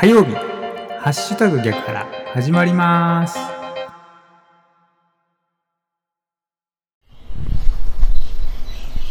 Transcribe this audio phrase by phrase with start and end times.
[0.00, 0.32] 火曜日。
[0.32, 3.38] ハッシュタグ逆から始まります。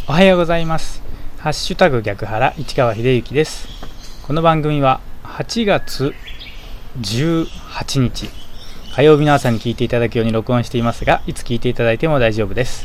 [0.08, 1.00] おはようございます。
[1.38, 3.68] ハッシュタグ逆原市川秀幸です。
[4.26, 6.12] この番組は8月
[6.98, 8.28] 18日。
[8.92, 12.84] 火曜日の朝に聞いていただくように録音していますがいつ聞いていただいても大丈夫です。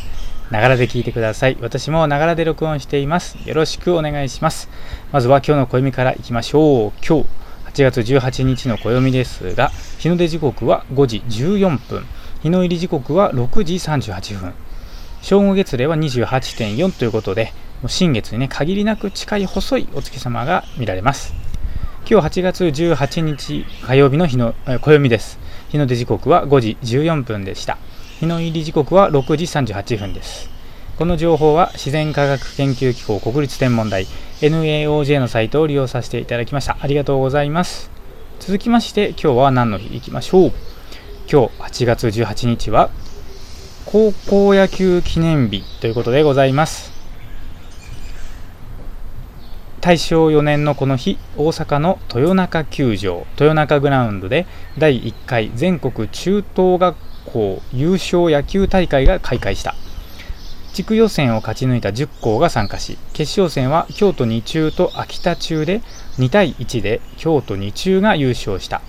[0.51, 1.57] ながらで聞いてください。
[1.59, 3.35] 私もながらで録音しています。
[3.49, 4.69] よろしくお願いします。
[5.11, 6.91] まずは今日の暦からいきましょう。
[7.03, 7.44] 今日
[7.75, 12.05] 8月18日の暦ですが日の出時刻は5時14分
[12.41, 14.53] 日の入り時刻は6時38分
[15.21, 17.51] 正午月齢は28.4ということで
[17.87, 21.33] 新月にね限りなく近い細いお月様が見られます。
[22.09, 25.37] 今日8月18日火曜日の日の暦です。
[25.67, 27.77] 日の出時刻は5時14分でした。
[28.21, 30.54] 日の入り時刻は6時38分です。
[30.97, 34.07] この情報は自然科学研究機構国立天文台
[34.39, 36.77] NAOJ のサイトを利用させていただきました。
[36.79, 37.91] ありがとうございます。
[38.39, 40.51] 続きまして今日は何の日いきましょう。
[41.29, 42.91] 今日8月18日は
[43.85, 46.93] 高校野球記念日ということでございます。
[49.81, 59.75] 大正4年のこの日大阪の豊中球場豊中グラウンドで第1回全国中等学校優勝野球大会が開会した。
[60.75, 65.79] 地区予選を勝ち抜いた10校が参加し決勝戦は京都二中と秋田中で
[66.17, 68.81] 2対1で京都二中が優勝した。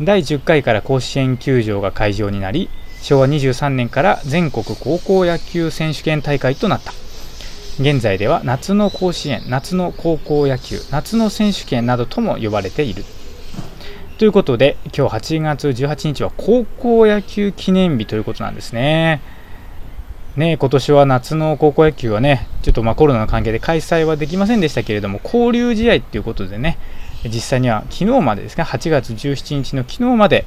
[0.00, 2.70] 第10回から甲子園球場が会場になり
[3.02, 6.92] 昭和23年から全国高校野球選手権大会となった。
[7.78, 13.04] 現在では夏の甲子園夏の高校野球夏の選手権などとも呼ばれている。
[14.16, 19.36] ということで今日8月18日は高校野球記念日ということなんですね。
[20.38, 26.78] ね今年は夏の高校野球はねちょっとまコロナの関係で開催はできませんでしたけれども交流試合ということでね
[27.24, 30.46] 実際には昨日までですね8月17日の昨日まで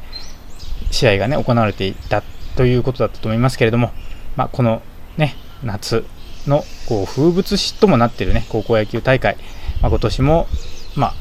[0.89, 2.23] 試合がね行われていた
[2.55, 3.91] ということだったと思いますけれども、
[4.37, 4.81] まあ、この
[5.17, 6.05] ね夏
[6.47, 9.37] のこう風物詩ともなっているね高校野球大会、
[9.81, 10.47] まあ、今年も、
[10.95, 11.13] まあ、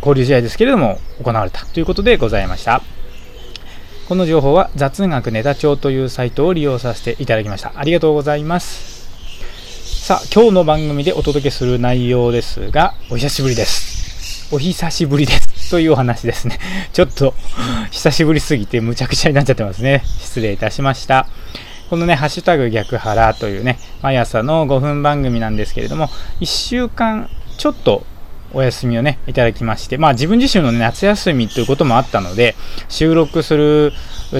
[0.00, 2.97] 交流試合ですけれども行われたということでございました。
[4.08, 7.72] この情報は雑学ネタ帳というサイトを利用させていただきました。
[7.74, 9.06] ありがとうございます。
[10.06, 14.48] さあ今日の番組でお届けする内容ですがお久しぶりです。
[14.50, 16.58] お久しぶりですというお話ですね。
[16.94, 17.34] ちょっと
[17.90, 20.02] 久しぶりすぎてむちゃくちゃになっちゃってますね。
[20.20, 21.28] 失礼いたしました。
[21.90, 26.08] このね、ハッシュタグ逆腹というね、毎朝の5分番組なんですけれども、
[26.40, 28.06] 1週間ちょっと
[28.52, 32.54] お休みをね、いただきまして、まあ自分自身の、ね、夏休みということもあったので、
[32.88, 33.92] 収録する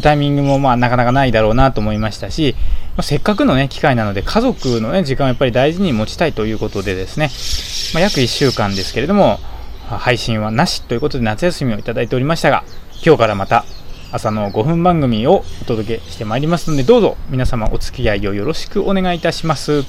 [0.02, 2.54] タイミングもまあなかなかないだろうなと思いましたし、
[2.96, 7.30] まあ、せっかくのね、機会なので、家族のね、時間をやっぱり大事に持ちたいということでですね、
[7.94, 9.38] まあ、約1週間ですけれども、
[9.88, 12.64] 配信はなしということで夏休みをいただいておりましたが、
[13.04, 13.64] 今日からまた
[14.10, 19.84] 朝の5分番組をお届けしてまいりますので、どうぞ皆様お付き合いをよろしくお願いいたします。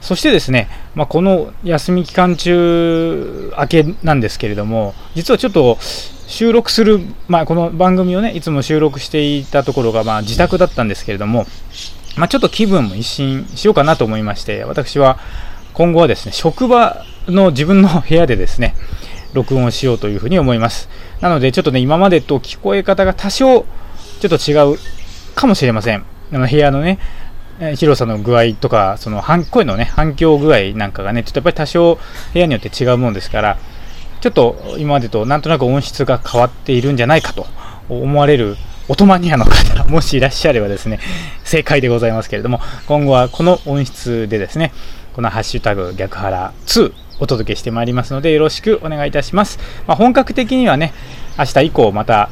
[0.00, 5.78] そしてですね、まあ、この休み期間中明けなんですけれども、実はちょっと
[6.26, 11.46] 収録する、まあ、この番組をね、いつも収録していたところが、まあ、自宅だったんですけれども、
[12.16, 15.18] まあ、ちょっと気分も一新しようかなと思いまして、私は
[15.74, 18.74] 今後はですね、職場の自分の部屋でですね、
[19.32, 20.88] 録音しようというふうに思います。
[21.20, 23.64] なので、ちょっとね、今までと聞こえ方が多少
[24.20, 24.78] ちょっと違う
[25.34, 26.04] かもしれません。
[26.30, 26.98] 部屋のね、
[27.76, 31.98] 広さの具合とか、その声のね、反響具合なんかがね、ちょっとやっぱり多少
[32.32, 33.58] 部屋によって違うもんですから、
[34.20, 37.46] ちょっと今までとなんとなく音質が変わっているんじゃないかと
[37.88, 38.56] 思われる
[38.88, 41.00] 音マニアの方、もしいらっしゃればですね、
[41.44, 44.72] 正解でございますけれども、今後はこの音質でですね、
[45.14, 49.58] このハッシュタグ逆腹2お届けしてまいりますので、よろしくお願いいたします。
[49.86, 50.94] まあ、本格的にはね、
[51.38, 52.30] 明日以降また、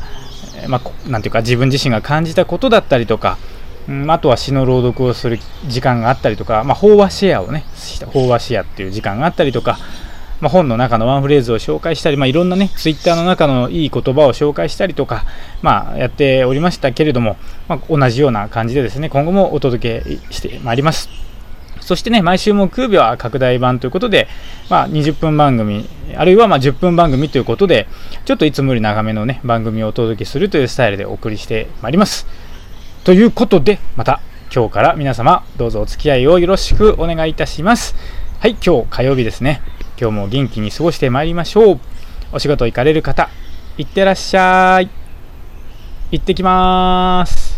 [0.66, 0.80] ま
[1.12, 3.36] あ、ていうか自分自身が感じたことだったりとか、
[4.08, 7.64] あとは詩の朗読をする時間があったりとか、まあ、法話シェアをね、
[8.12, 9.78] 法話シェアっていう時間があったりとか、
[10.40, 15.24] まあ、本の中のワンフレーズを紹介したり、まあ、いろんなね、ツイッターの中のいい言葉を紹介したりとか、
[15.62, 17.36] まあ、やっておりましたけれども、
[17.66, 21.08] まあ、同じような感じでですね、今後もお届けしてまいります。
[21.80, 24.28] そしてね、毎週木曜日は拡大版ということで、
[24.68, 27.88] まあ、20分番組、あるいはま10分番組ということで、
[28.26, 32.47] ちょっといつもより長めのね、番組をお届けするというスタイルでお送りしてまいります。
[33.04, 34.20] ということで、また
[34.54, 37.94] 今日から皆様どうぞお付き合いをよろしくお願いいたします。
[38.40, 39.62] はい、今日火曜日ですね。
[40.00, 41.80] 今日も元気に過ごしてまいりましょう。
[42.32, 43.30] お仕事行かれる方、
[43.78, 44.90] いってらっしゃい。
[46.10, 47.57] 行ってきます。